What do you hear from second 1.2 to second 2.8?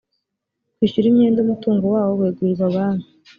umutungo wawo wegurirwa